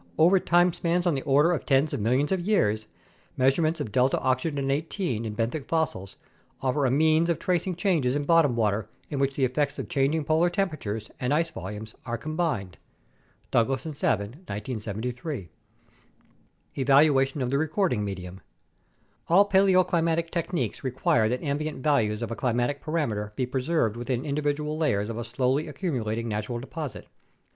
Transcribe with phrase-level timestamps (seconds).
[0.17, 2.87] Over time spans on the order of tens of millions of years,
[3.37, 4.55] measurements of 8 ls O in
[5.35, 6.15] benthic fossils
[6.59, 10.23] offer a means of tracing changes in bottom water in which the effects of changing
[10.23, 12.79] polar temperatures and ice volumes are combined
[13.51, 15.49] (Douglas and Savin, 1973).
[16.79, 18.41] Evaluation of the Recording Medium
[19.27, 24.79] All paleoclimatic techniques require that ambient values of a climatic parameter be preserved within individual
[24.79, 27.05] layers of a slowly accumulating natural deposit.